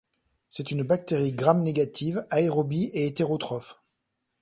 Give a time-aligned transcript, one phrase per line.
[0.49, 3.83] C'est une bactérie gram-négative, aérobie et hétérotrophe.